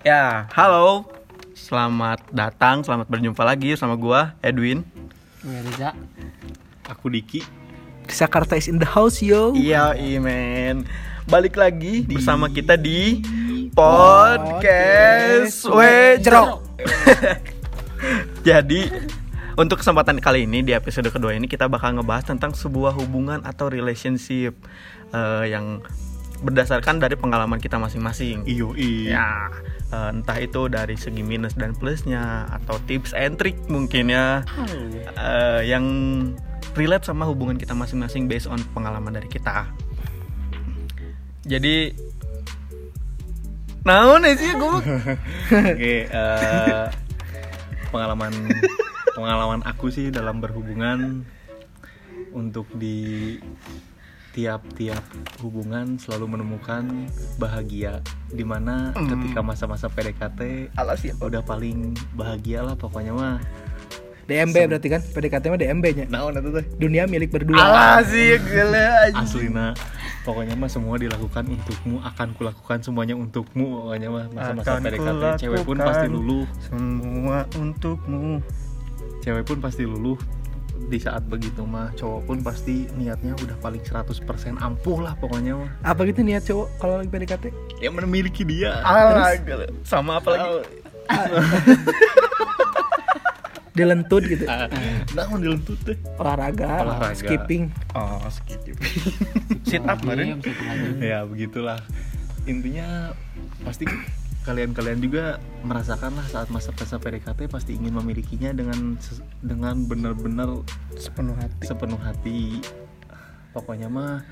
[0.00, 1.04] Ya, halo.
[1.52, 4.80] Selamat datang, selamat berjumpa lagi sama gua Edwin.
[5.44, 5.92] Gue Riza.
[6.88, 7.44] Aku Diki.
[8.08, 9.52] Jakarta is in the house yo.
[9.52, 10.88] Iya, imen.
[11.28, 13.20] Balik lagi bersama kita di
[13.76, 16.64] podcast Wejrok.
[18.48, 18.88] Jadi
[19.52, 23.68] untuk kesempatan kali ini di episode kedua ini kita bakal ngebahas tentang sebuah hubungan atau
[23.68, 24.56] relationship
[25.12, 25.84] eh, yang
[26.40, 28.44] berdasarkan dari pengalaman kita masing-masing.
[28.48, 29.12] Iyo i.
[29.12, 29.52] Ya,
[29.92, 34.42] eh, entah itu dari segi minus dan plusnya atau tips and trick mungkin ya
[35.16, 35.84] eh, yang
[36.74, 39.68] relate sama hubungan kita masing-masing based on pengalaman dari kita.
[41.44, 41.92] Jadi
[43.80, 44.68] Naon sih gue
[45.72, 46.84] Oke, eh,
[47.88, 48.32] pengalaman
[49.16, 51.24] pengalaman aku sih dalam berhubungan
[52.36, 53.40] untuk di
[54.30, 55.02] tiap-tiap
[55.38, 56.86] hubungan selalu menemukan
[57.36, 59.10] bahagia di mana Hmm.
[59.10, 63.38] ketika masa-masa PDKT alas ya udah paling bahagia lah pokoknya mah.
[64.24, 65.02] DMB berarti kan?
[65.02, 66.06] PDKT mah DMB-nya.
[66.06, 66.66] naon itu teh?
[66.78, 67.58] Dunia milik berdua.
[67.58, 69.74] alas sih gila aslina
[70.20, 75.76] pokoknya mah semua dilakukan untukmu akan kulakukan semuanya untukmu pokoknya mah masa-masa PDKT cewek pun
[75.76, 76.46] pasti luluh.
[76.62, 78.38] semua untukmu.
[79.20, 80.14] Cewek pun pasti luluh
[80.80, 84.24] di saat begitu mah cowok pun pasti niatnya udah paling 100%
[84.56, 87.44] ampuh lah pokoknya mah Apa gitu niat cowok kalau lagi PDKT?
[87.78, 88.80] yang memiliki dia
[89.42, 89.66] gila.
[89.82, 90.48] sama apa lagi
[93.70, 94.44] Dilentut gitu.
[94.44, 94.66] Ah,
[95.14, 97.14] nah dilentut teh Olahraga, Olahraga.
[97.14, 97.70] skipping.
[97.94, 98.58] oh skip
[99.70, 100.52] sit up kemarin Iya, lagi.
[100.98, 101.78] ya begitulah
[102.44, 103.14] intinya
[103.62, 103.86] pasti
[104.40, 105.24] kalian-kalian juga
[105.60, 108.96] merasakan lah saat masa-masa PDKT pasti ingin memilikinya dengan
[109.44, 110.64] dengan benar-benar
[110.96, 111.64] Sepenuh hati.
[111.68, 112.64] sepenuh hati.
[113.52, 114.24] Pokoknya mah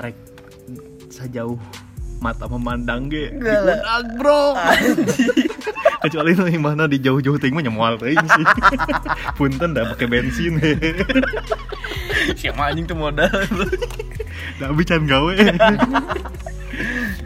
[0.00, 0.16] arek
[1.12, 1.60] sejauh
[2.18, 4.54] mata memandang ge diunag bro.
[6.02, 8.44] Kecuali nu mana di jauh-jauh ting mah nyemual teuing sih.
[9.38, 10.58] Punten dah pakai bensin.
[12.34, 13.30] Siapa anjing tuh modal?
[14.58, 15.34] Dah bican gawe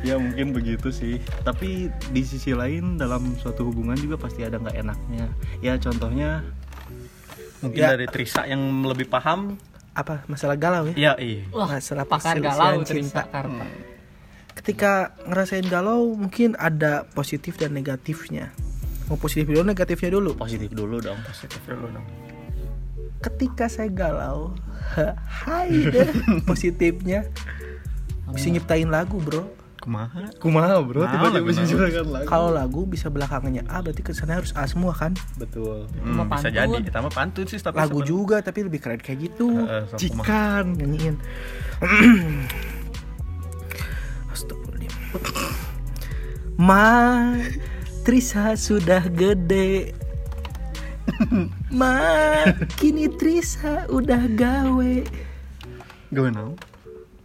[0.07, 4.77] ya mungkin begitu sih tapi di sisi lain dalam suatu hubungan juga pasti ada nggak
[4.79, 5.27] enaknya
[5.59, 6.47] ya contohnya
[7.59, 7.93] mungkin Ya.
[7.93, 9.59] dari Trisa yang lebih paham
[9.93, 10.23] Apa?
[10.27, 10.95] Masalah galau ya?
[10.95, 13.25] ya iya Wah, Masalah pakar galau cinta.
[13.25, 13.67] Trisa Karta.
[14.55, 14.93] Ketika
[15.25, 18.53] ngerasain galau mungkin ada positif dan negatifnya.
[19.07, 20.37] Mau positif dulu negatifnya dulu.
[20.37, 22.07] positif dulu dong positif dulu dong
[23.17, 24.53] Ketika saya galau,
[25.43, 26.13] hai deh
[26.49, 27.25] positifnya
[28.29, 29.49] bisa nyiptain lagu bro.
[29.87, 34.51] Kumaha kumaha bro Nah, tiba-tiba juragan lagu Kalau lagu bisa belakangnya A berarti kesannya harus
[34.53, 35.15] A semua kan?
[35.37, 36.51] betul Hmm, bisa pantun.
[36.51, 39.47] jadi kita mah pantun sih tapi Lagu juga tapi lebih keren kayak gitu.
[39.47, 40.27] Heeh, sok kumaha.
[40.27, 41.17] cikan nyanyiin
[44.27, 44.93] Astagfirullahaladzim
[46.59, 46.87] Ma
[48.03, 49.95] Trisa sudah gede
[51.71, 51.95] Ma
[52.75, 54.95] Kini Trisa udah gawe
[56.09, 56.55] Gawe naon?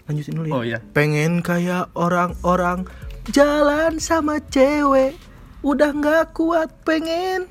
[0.06, 0.80] Lanjutin dulu ya Oh iya.
[0.92, 2.86] Pengen kayak orang-orang
[3.28, 5.14] Jalan sama cewek
[5.62, 7.46] Udah nggak kuat pengen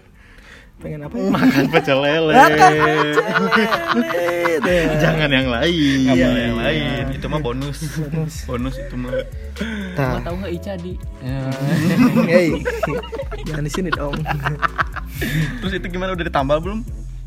[0.77, 1.29] Pengen apa ya?
[1.29, 2.73] makan pecel lele Makan
[4.97, 6.65] jangan yang lain Nggak Iya, boleh yang iya.
[6.65, 7.05] lain.
[7.13, 7.79] Itu mah bonus.
[8.01, 8.35] Bonus.
[8.45, 9.13] bonus itu mah.
[9.93, 10.93] Nah, tahu nggak Ica di?
[12.33, 12.49] hey,
[13.45, 14.17] jangan di sini dong.
[15.61, 16.81] Terus itu gimana udah ditambal belum?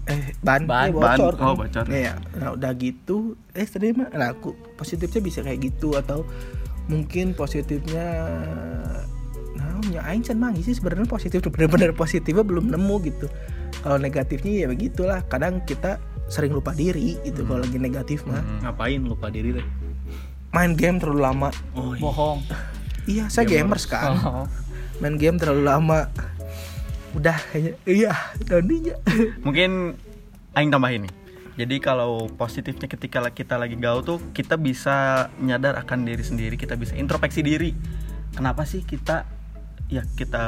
[0.03, 1.34] Eh ban, Ban, eh, bocor.
[1.36, 1.46] Ban.
[1.47, 1.86] Oh, bocor.
[1.88, 3.40] Iya, nah udah gitu.
[3.52, 6.28] Eh tadi mah nah, aku positifnya bisa kayak gitu atau
[6.86, 8.28] mungkin positifnya
[9.53, 13.28] nah ya aing can mangi sih sebenarnya positif bener-bener positifnya belum nemu gitu.
[13.80, 15.24] Kalau negatifnya ya begitulah.
[15.28, 15.97] Kadang kita
[16.28, 18.64] sering lupa diri gitu kalau lagi negatif mah Hmm.
[18.64, 19.68] ngapain lupa diri deh
[20.50, 21.50] main game terlalu lama.
[21.74, 22.02] Oh iya.
[22.02, 22.40] Bohong.
[23.06, 24.16] iya saya gamers kan.
[24.20, 24.46] Oh.
[25.02, 26.08] main game terlalu lama
[27.13, 28.13] udah kayaknya iya
[28.46, 28.97] dandinya
[29.46, 29.97] Mungkin
[30.53, 31.13] aing tambahin nih.
[31.53, 36.73] Jadi kalau positifnya ketika kita lagi gaul tuh kita bisa nyadar akan diri sendiri, kita
[36.73, 37.78] bisa introspeksi diri.
[38.34, 39.29] Kenapa sih kita
[39.91, 40.44] ya kita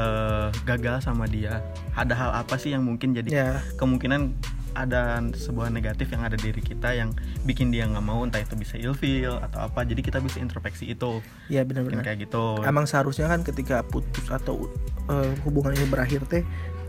[0.64, 1.64] gagal sama dia?
[1.96, 3.50] Ada hal apa sih yang mungkin jadi ya.
[3.80, 4.36] kemungkinan
[4.76, 7.16] ada sebuah negatif yang ada di diri kita yang
[7.48, 9.88] bikin dia nggak mau entah itu bisa ilfeel atau apa.
[9.88, 11.24] Jadi kita bisa introspeksi itu.
[11.48, 12.04] Ya benar-benar.
[12.04, 12.60] Kayak gitu.
[12.62, 14.68] Emang seharusnya kan ketika putus atau
[15.08, 16.44] eh, hubungan ini berakhir teh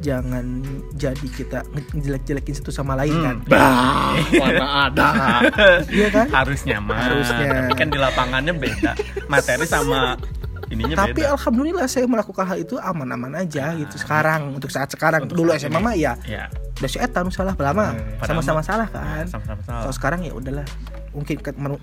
[0.05, 0.61] jangan
[0.93, 1.65] jadi kita
[1.97, 3.37] ngejelek-jelekin satu sama lain kan?
[3.49, 5.09] Bah mana ada.
[5.97, 6.27] Iya kan?
[6.29, 6.99] Harusnya mah.
[6.99, 7.71] Harusnya.
[7.71, 8.93] tapi kan di lapangannya beda.
[9.31, 10.21] Materi sama
[10.67, 11.33] ininya tapi beda.
[11.33, 14.53] alhamdulillah saya melakukan hal itu aman-aman aja gitu sekarang.
[14.53, 15.25] untuk saat sekarang.
[15.25, 16.51] Untuk dulu saat SMA mah ya ya.
[16.77, 17.95] udah si Eta nu salah lama.
[17.95, 19.25] Eh, padahal sama-sama mah- salah kan.
[19.27, 19.81] Sama-sama salah.
[19.83, 20.67] Kalau sekarang ya udahlah.
[21.11, 21.37] Mungkin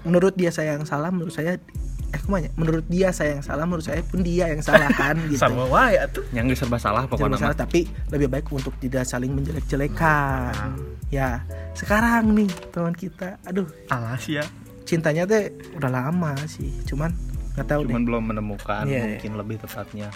[0.03, 1.57] menurut dia saya yang salah menurut saya
[2.13, 5.17] eh ke mana menurut dia saya yang salah menurut saya pun dia yang salah kan
[5.33, 5.41] gitu.
[5.41, 6.21] Sama wae atuh.
[6.29, 10.77] yang serba salah pokoknya salah tapi lebih baik untuk tidak saling menjelek-jelekan.
[11.09, 11.41] Ya
[11.73, 13.41] sekarang nih teman kita.
[13.43, 13.65] Aduh.
[13.87, 14.45] Alas ya.
[14.83, 17.15] cintanya teh udah lama sih cuman
[17.53, 20.09] nggak tahu cuman deh belum menemukan Iya, mungkin lebih tepatnya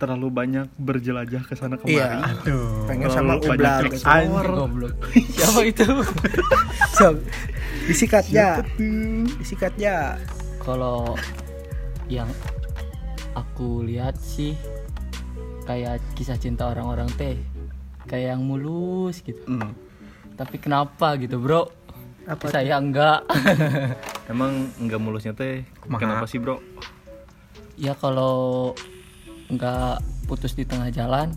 [0.00, 2.88] terlalu banyak berjelajah ke sana iya kemari Aduh.
[2.88, 4.48] pengen sama ublar explore.
[4.48, 4.96] Goblok.
[5.36, 5.84] Siapa itu?
[6.96, 7.20] so,
[7.84, 8.64] disikatnya
[9.36, 10.16] disikatnya
[10.60, 11.16] Kalau
[12.08, 12.32] yang
[13.36, 14.56] aku lihat sih
[15.68, 17.36] kayak kisah cinta orang-orang teh
[18.08, 19.40] kayak yang mulus gitu.
[19.44, 19.76] Hmm.
[20.34, 21.68] Tapi kenapa gitu, Bro?
[22.24, 23.24] Apa Saya enggak.
[24.30, 26.62] emang nggak mulusnya teh kenapa sih bro
[27.74, 28.72] ya kalau
[29.46, 31.34] enggak putus di tengah jalan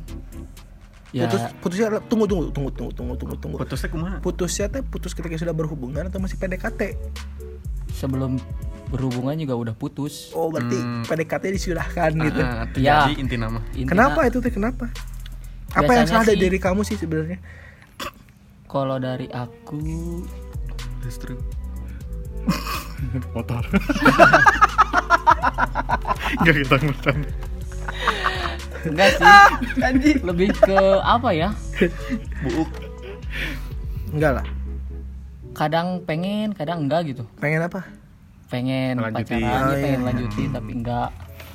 [1.09, 4.17] ya putus putusnya tunggu tunggu tunggu tunggu tunggu tunggu tunggu Putusnya kumaha?
[4.19, 6.93] putusnya teh putus ketika sudah berhubungan atau masih PDKT
[7.91, 8.37] sebelum
[8.87, 10.29] berhubungan juga udah putus.
[10.31, 11.01] oh berarti Hmm.
[11.03, 13.05] PDKT disilahkan gitu Ah, Ya.
[13.05, 13.57] Jadi inti nama.
[13.73, 14.89] Kenapa itu teh kenapa
[15.71, 17.41] apa yang salah dari diri kamu sih sebenarnya
[18.63, 19.81] Kalau dari aku
[21.01, 21.33] Justru.
[23.31, 23.63] Motor
[26.35, 27.19] nggak kita ngutang
[28.83, 30.13] enggak sih.
[30.19, 31.49] Lebih ke apa ya?
[32.43, 32.67] Buuk.
[34.11, 34.47] enggak lah
[35.53, 37.23] Kadang pengen, kadang enggak gitu.
[37.37, 37.85] pengen apa
[38.49, 39.39] pengen Lanjutin.
[39.39, 40.05] pacaran Oh, ya pengen iya.
[40.05, 41.09] lanjutin tapi enggak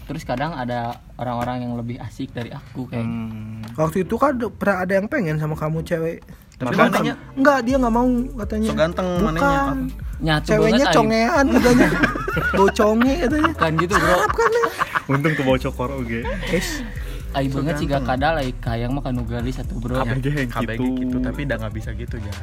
[0.04, 0.80] terus kadang ada
[1.14, 3.60] orang-orang yang lebih asik dari aku kayak Hmm.
[3.76, 6.24] waktu itu kan pernah ada yang pengen sama kamu cewek
[6.58, 8.06] Tapi Cuman mananya kan- enggak dia nggak mau
[8.36, 8.66] katanya.
[8.66, 9.40] so ganteng mananya.
[9.40, 9.78] bukan
[10.18, 11.88] nyatu ceweknya banget congean katanya.
[12.58, 13.50] Bau conge katanya.
[13.52, 14.08] Bukan gitu bro.
[14.08, 14.66] Sarap kan ya
[15.08, 16.20] untung ke bawah cokor oke.
[16.50, 16.68] Es
[17.30, 20.72] aing banget sih gak kadal aing kayang mah kanu gali satu bro Kabeh yang KBG
[20.74, 20.84] gitu.
[20.98, 21.16] gitu.
[21.20, 22.34] tapi udah nggak bisa gitu ya.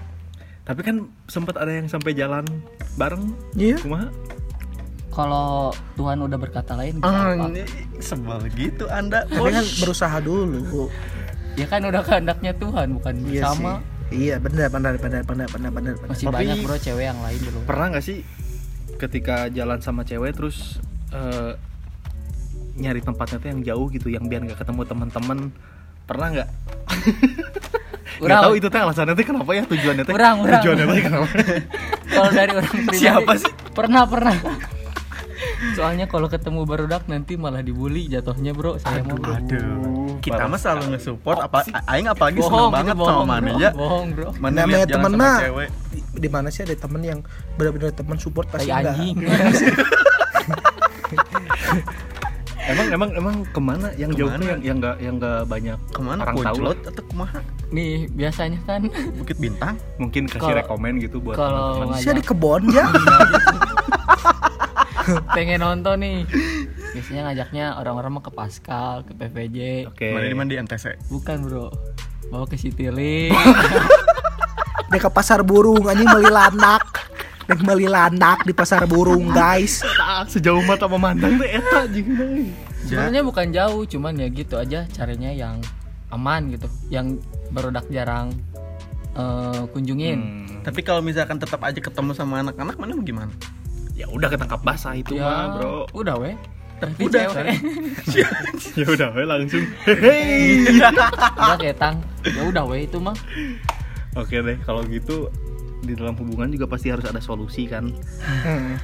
[0.61, 0.95] tapi kan
[1.25, 2.45] sempat ada yang sampai jalan
[2.95, 3.77] bareng iya.
[3.77, 4.07] kumaha?
[5.09, 7.63] Kalau Tuhan udah berkata lain bisa Ah, apa?
[7.99, 9.23] sebel gitu Anda.
[9.25, 10.91] tapi kan berusaha dulu.
[11.53, 13.79] Ya kan udah kehendaknya Tuhan bukan iya sama.
[13.79, 17.39] sih iya benar benar benar benar benar benar masih Tapi- banyak bro cewek yang lain
[17.41, 18.17] belum pernah nggak sih
[18.95, 20.79] ketika jalan sama cewek terus
[21.11, 21.53] eh,
[22.75, 25.39] nyari tempatnya tuh yang jauh gitu yang biar nggak ketemu teman-teman?
[26.05, 26.49] Pernah nggak?
[28.15, 28.41] Urang.
[28.41, 30.11] tahu itu teh alasannya teh kenapa ya tujuannya teh?
[30.11, 30.59] Urang, urang.
[30.59, 31.27] tujuannya teh kenapa?
[32.15, 33.51] Kalau dari orang pribadi Siapa sih?
[33.71, 34.35] pernah pernah.
[35.71, 38.75] Soalnya kalau ketemu barudak nanti malah dibully jatuhnya bro.
[38.77, 39.94] Saya mau bro Aduh.
[40.25, 43.69] Kita mah selalu nge-support apa aing apalagi bohong seneng banget bohong, sama mana ya.
[43.71, 44.29] bohong bro.
[44.35, 45.69] Mana namanya temen sama mah cewek.
[46.15, 47.19] di, mana sih ada temen yang
[47.53, 48.91] benar-benar teman support pasti enggak?
[48.91, 49.15] anjing.
[52.65, 53.93] Emang emang emang ke mana?
[53.93, 54.41] Yang Ke mana?
[54.41, 56.21] tuh yang yang nggak yang nggak banyak Ke mana?
[56.25, 57.39] orang tahu atau kumaha?
[57.69, 58.81] nih biasanya kan
[59.13, 59.77] Bukit Bintang.
[59.97, 62.85] mungkin kasih Kalau- rekomen gitu buat kalau saya di kebon ya?
[65.37, 66.17] Pengen nonton nih
[66.95, 70.07] biasanya ngajaknya orang-orang mah ke Pascal ke PVJ oke.
[70.15, 71.11] Mana di mana di NTC.
[71.11, 71.67] bukan bro.
[72.31, 73.35] Bawa ke Citilink
[74.89, 77.11] dia ke pasar burung anjing beli landak
[77.45, 79.85] Dek beli landak di pasar burung guys.
[80.33, 82.49] Sejauh mata memandang teh eta jeung
[82.87, 85.61] sebenarnya bukan jauh cuman ya gitu aja caranya yang
[86.09, 87.21] aman gitu yang
[87.53, 88.33] barudak jarang
[89.13, 90.17] eh, kunjungin.
[90.17, 90.65] Hmm.
[90.65, 93.35] Tapi kalau misalkan tetap aja ketemu sama anak-anak mana gimana?
[93.95, 95.23] ya udah ketangkap basah itu ya.
[95.23, 95.75] mah bro.
[95.95, 96.35] Udah weh
[96.75, 97.57] Udah, cewek.
[98.79, 99.63] ya udah we langsung.
[99.87, 100.67] Hey.
[100.67, 103.15] udah ketang ya udah weh itu mah.
[104.15, 105.29] Oke deh kalau gitu
[105.81, 107.91] di dalam hubungan juga pasti harus ada solusi kan?
[108.43, 108.75] Hmm.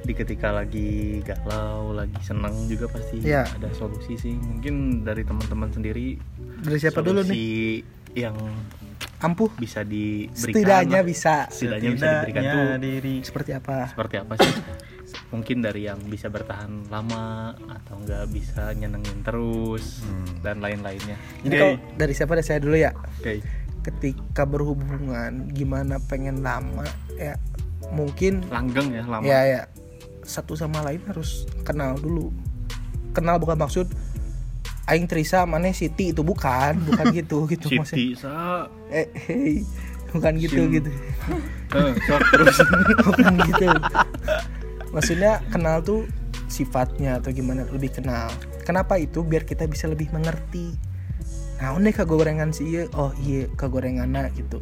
[0.00, 3.44] di ketika lagi galau lagi seneng juga pasti Iya.
[3.44, 4.32] ada solusi sih.
[4.32, 6.16] Mungkin dari teman-teman sendiri
[6.64, 7.28] dari siapa dulu nih?
[7.28, 7.46] solusi
[8.16, 8.36] yang
[9.20, 9.52] ampuh.
[9.60, 11.34] bisa diberikan setidaknya bisa.
[11.52, 13.14] setidaknya bisa diberikan tuh diri.
[13.20, 13.92] seperti apa?
[13.92, 14.50] Seperti apa sih
[15.30, 20.26] mungkin dari yang bisa bertahan lama atau enggak bisa nyenengin terus Hmm.
[20.42, 21.14] dan lain-lainnya.
[21.40, 21.60] Jadi Oke.
[21.60, 22.32] kalau dari siapa?
[22.34, 22.90] Dari saya dulu ya.
[22.92, 23.38] Oke.
[23.80, 26.82] Ketika berhubungan gimana pengen lama?
[27.14, 27.38] Ya
[27.88, 29.22] mungkin langgeng ya lama.
[29.22, 29.60] Ya ya.
[30.20, 32.34] Satu sama lain harus kenal dulu.
[33.10, 33.86] Kenal bukan maksud
[34.84, 38.02] aing Trisa mana Siti itu bukan bukan gitu gitu maksudnya.
[38.02, 38.66] Siti sa.
[38.90, 39.62] Eh hey,
[40.10, 40.74] bukan gitu Sin.
[40.74, 40.90] gitu.
[41.70, 42.56] Eh, sok terus.
[43.06, 43.66] Bukan gitu
[44.90, 46.06] maksudnya kenal tuh
[46.46, 48.30] sifatnya atau gimana lebih kenal.
[48.62, 49.22] Kenapa itu?
[49.22, 50.74] Biar kita bisa lebih mengerti.
[51.58, 54.58] Nah nih kegorengan sih iya oh iya kegorengan gitu.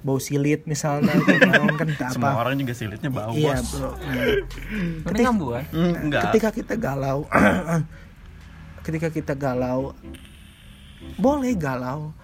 [0.00, 3.68] Bau silit misalnya itu naon kan tak Semua apa orang juga silitnya bau, iya Bos.
[3.70, 3.92] bro.
[3.92, 6.22] Nah, Ini ngambuan Hmm, enggak.
[6.32, 7.28] ketika kita galau
[8.86, 9.92] ketika kita galau
[11.16, 12.16] boleh galau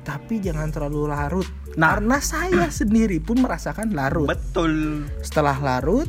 [0.00, 1.48] tapi jangan terlalu larut.
[1.76, 1.94] Nah.
[1.94, 4.26] karena saya sendiri pun merasakan larut.
[4.26, 5.06] Betul.
[5.22, 6.08] setelah larut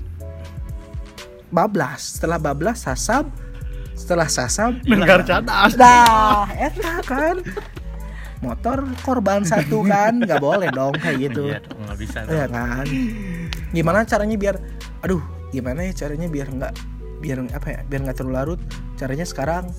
[1.51, 2.17] bablas.
[2.17, 3.29] Setelah bablas sasab.
[3.91, 5.77] Setelah sasab Nenggar cadas.
[5.77, 7.37] dah eta kan.
[8.41, 10.17] Motor korban satu kan.
[10.25, 11.53] Nggak boleh dong kayak gitu.
[11.53, 12.87] Iya nggak bisa ya kan.
[13.69, 14.55] Gimana caranya biar
[15.05, 15.21] aduh
[15.53, 16.73] gimana ya caranya biar nggak
[17.21, 18.61] biar apa ya biar nggak terlalu larut?
[18.97, 19.69] Caranya sekarang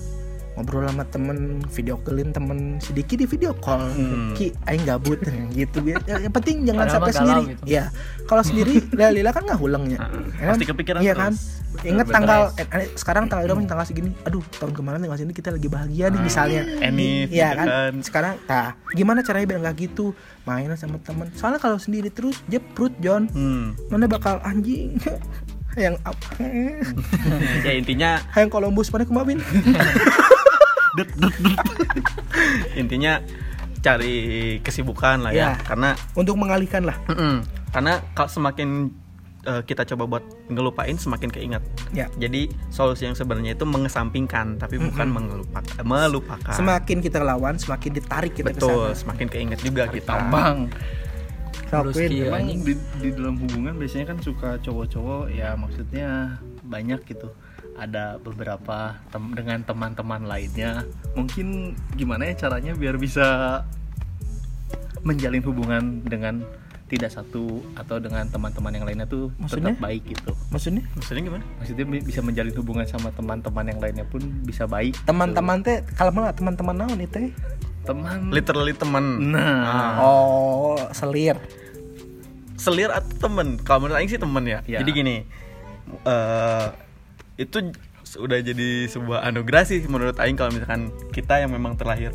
[0.53, 4.33] ngobrol sama temen video callin temen sedikit di video call Hmm.
[4.33, 5.17] ki aing gabut
[5.57, 7.63] gitu biar yang penting jangan Padahal sampai sendiri gitu.
[7.67, 7.83] ya
[8.23, 8.73] kalau sendiri
[9.15, 9.99] lila kan nggak hulengnya
[10.33, 10.53] Ya kan?
[10.53, 11.81] Pasti kepikiran iya kan terus.
[11.83, 12.15] inget Betul.
[12.15, 13.67] tanggal eh, eh, sekarang tanggal berapa nih?
[13.67, 17.57] tanggal segini aduh tahun kemarin tanggal segini kita lagi bahagia nih misalnya Enif, Iya gitu
[17.57, 17.67] kan?
[17.67, 17.93] kan.
[17.99, 20.13] Sekarang, nah, gimana caranya biar nggak gitu?
[20.43, 21.33] Mainan sama temen.
[21.33, 23.73] Soalnya kalau sendiri terus jeprut John, Hmm.
[23.87, 25.01] mana bakal anjing?
[25.75, 26.29] yang apa?
[27.59, 29.41] ya intinya yang Columbus mana kemarin?
[32.75, 33.19] intinya
[33.79, 34.15] cari
[34.59, 35.51] kesibukan lah ya, Ya.
[35.61, 36.95] karena Untuk mengalihkan lah.
[37.05, 37.43] Mm-mm.
[37.69, 38.93] karena kalau semakin
[39.43, 41.59] eh, kita coba buat ngelupain semakin keinget
[41.89, 42.07] Ya.
[42.13, 48.33] jadi solusi yang sebenarnya itu mengesampingkan tapi bukan mengelupakan melupakan Semakin kita lawan, semakin ditarik
[48.33, 48.95] kita ke betul sana.
[48.95, 50.71] semakin keinget juga kita Tambang.
[51.65, 52.61] Terus Ki, Emang anjing.
[52.61, 57.33] di, di dalam hubungan biasanya kan suka cowok-cowok ya maksudnya banyak gitu
[57.73, 60.85] ada beberapa tem- dengan teman-teman lainnya.
[61.13, 63.61] Mungkin gimana ya caranya biar bisa
[65.03, 66.45] menjalin hubungan dengan
[66.87, 69.73] tidak satu atau dengan teman-teman yang lainnya tuh Maksudnya?
[69.73, 70.31] tetap baik gitu.
[70.53, 70.83] Maksudnya?
[70.93, 71.43] Maksudnya gimana?
[71.57, 76.13] Maksudnya bi- bisa menjalin hubungan sama teman-teman yang lainnya pun bisa baik teman-teman teh kalau
[76.13, 77.27] mana teman-teman naon itu teh?
[77.83, 78.31] teman.
[78.31, 79.03] Literally teman.
[79.35, 79.99] Nah.
[79.99, 81.35] Oh, selir.
[82.55, 84.63] selir atau temen kalau menurut Aing sih temen ya.
[84.63, 84.79] Ya.
[84.79, 85.15] jadi gini
[86.07, 86.65] eh
[87.37, 87.73] itu
[88.19, 92.13] udah jadi sebuah anugerah sih menurut Aing kalau misalkan kita yang memang terlahir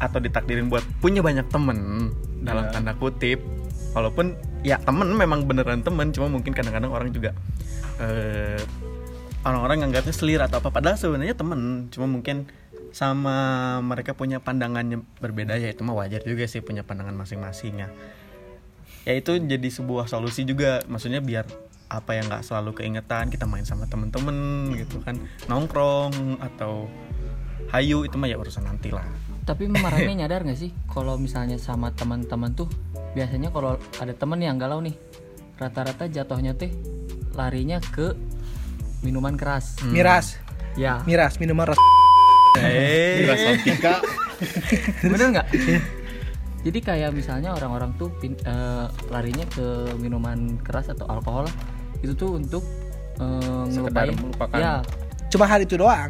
[0.00, 2.10] atau ditakdirin buat punya banyak temen
[2.40, 2.72] dalam Ya.
[2.72, 3.44] tanda kutip.
[3.92, 7.36] Walaupun ya temen memang beneran temen cuma mungkin kadang-kadang orang juga
[8.00, 8.58] eh
[9.44, 10.72] orang-orang nganggapnya selir atau apa.
[10.72, 12.48] Padahal sebenarnya temen cuma mungkin
[12.90, 17.88] sama mereka punya pandangannya berbeda ya itu mah wajar juga sih punya pandangan masing-masing ya.
[19.04, 21.46] Ya itu jadi sebuah solusi juga maksudnya biar
[21.90, 24.36] apa yang nggak selalu keingetan kita main sama temen-temen
[24.78, 25.18] gitu kan.
[25.44, 26.86] Nongkrong atau
[27.70, 29.02] hayu itu mah ya urusan nanti lah.
[29.42, 32.70] Tapi Marame nyadar gak sih kalau misalnya sama teman-teman tuh
[33.12, 34.94] biasanya kalau ada temen yang galau nih
[35.58, 36.70] rata-rata jatuhnya teh
[37.34, 38.14] larinya ke
[39.02, 39.82] minuman keras.
[39.82, 40.38] Miras,
[40.78, 41.78] Ya, miras, minuman ras.
[42.56, 43.26] eh.
[43.26, 43.98] Rasantika
[45.02, 45.48] bener nggak?
[46.60, 49.66] Jadi kayak misalnya orang-orang tuh pin- eh, larinya ke
[49.96, 51.48] minuman keras atau alkohol
[52.00, 52.64] itu tuh untuk
[53.68, 54.16] Sekedar ngelupain.
[54.16, 54.56] melupakan.
[54.56, 54.74] Ya,
[55.28, 56.08] Cuma hari itu doang.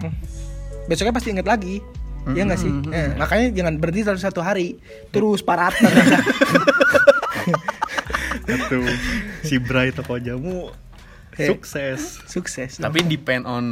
[0.86, 1.82] Besoknya pasti inget lagi.
[2.22, 2.70] Iya nggak sih?
[2.88, 4.78] Eh, makanya jangan berhenti dalam satu hari.
[5.08, 5.90] Terus paratan.
[8.66, 8.86] Tuh,
[9.42, 10.70] si Bray toko jamu
[11.34, 11.46] Eh.
[11.46, 12.20] sukses.
[12.26, 12.76] Sukses.
[12.76, 13.64] tapi depend on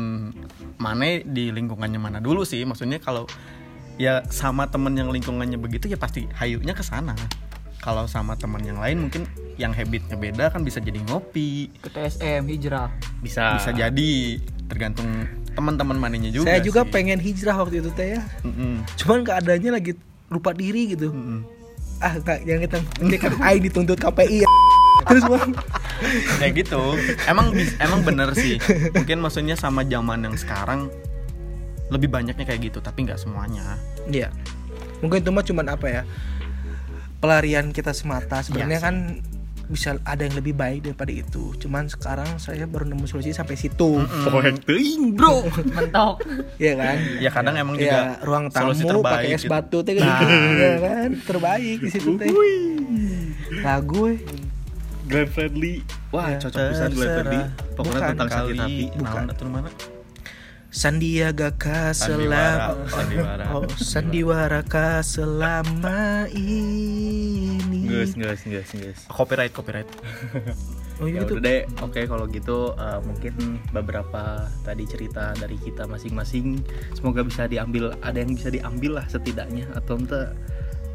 [0.79, 3.27] mana di lingkungannya mana dulu sih maksudnya kalau
[3.99, 7.13] ya sama temen yang lingkungannya begitu ya pasti hayunya ke sana
[7.79, 9.27] kalau sama teman yang lain mungkin
[9.59, 12.89] yang habitnya beda kan bisa jadi ngopi ke TSM hijrah.
[13.19, 13.59] Bisa.
[13.59, 14.11] bisa jadi
[14.71, 16.91] tergantung teman-teman mananya juga Saya juga sih.
[16.95, 18.23] pengen hijrah waktu itu teh ya.
[18.47, 18.87] Mm-mm.
[18.97, 19.93] Cuman keadaannya lagi
[20.31, 21.11] lupa diri gitu.
[21.11, 21.43] Mm-mm.
[21.99, 24.49] Ah, enggak, jangan kita ini kan Aing dituntut KPI ya.
[25.09, 25.51] Terus bang,
[26.39, 26.83] kayak gitu
[27.25, 28.59] emang emang bener sih
[28.93, 30.91] mungkin maksudnya sama zaman yang sekarang
[31.89, 34.29] lebih banyaknya kayak gitu tapi nggak semuanya Iya.
[34.99, 36.03] Mungkin itu mah cuman apa ya?
[37.19, 38.41] Pelarian kita semata.
[38.41, 38.97] Sebenarnya Iya kan
[39.69, 41.53] bisa ada yang lebih baik daripada itu.
[41.57, 44.01] Cuman sekarang saya baru nemu solusi sampai situ.
[44.01, 45.45] Poek teuing, Bro.
[45.77, 46.25] Mentok.
[46.57, 46.97] Iya kan?
[47.21, 49.53] ya kadang emang juga Ya, ruang solusi tamu terbaik pakai es gitu.
[49.53, 50.09] batu teh gitu.
[50.57, 51.09] Iya kan?
[51.21, 52.29] Terbaik di situ teh.
[53.61, 54.19] Lagu eh.
[55.05, 55.81] Glenn Fredly.
[56.09, 57.41] Wah, Ya, cocok pisan Glenn Fredly.
[57.73, 58.85] Pokoknya Bukan tentang sakit hati.
[58.93, 59.05] Bukan.
[59.05, 59.71] naon atuh mana
[60.69, 63.45] Sandiaga ka Sandiwara, selama sandiwara.
[63.57, 67.18] Oh, sandiwara ka selama ini.
[67.99, 68.99] Nges.
[69.09, 69.89] copyright copyright
[70.99, 71.39] Oh Ya iya gitu.
[71.39, 73.35] udah deh, oke kalau gitu eh, mungkin
[73.71, 74.23] beberapa
[74.63, 76.59] tadi cerita dari kita masing-masing
[76.91, 80.35] semoga bisa diambil, ada yang bisa diambil lah setidaknya atau entah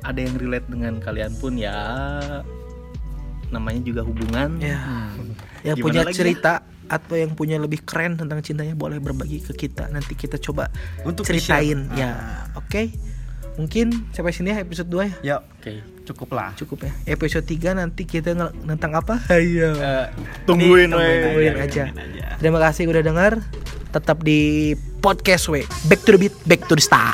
[0.03, 1.71] ada yang relate dengan kalian pun ya
[3.47, 4.57] namanya juga hubungan.
[4.59, 4.81] Ya.
[5.61, 6.19] Yang Gimana punya lagi ya?
[6.19, 9.87] cerita atau yang punya lebih keren tentang cintanya boleh berbagi ke kita.
[9.87, 10.67] Nanti kita coba
[11.05, 11.95] Untuk ceritain di-share.
[11.95, 12.11] ya.
[12.57, 12.91] Oke.
[13.53, 15.13] Mungkin sampai sini ya episode 2 ya.
[15.21, 15.79] ya Oke.
[16.03, 16.91] cukup lah Cukup ya.
[17.07, 19.21] Episode 3 nanti kita nge- tentang apa?
[19.29, 19.71] Ayo.
[19.83, 20.07] Eh,
[20.43, 21.21] Tungguin, ini weh.
[21.23, 21.83] Tungguin aja.
[22.37, 23.39] Terima kasih udah dengar.
[23.93, 25.61] Tetap di podcast we.
[25.85, 27.13] Back to the beat, back to the star.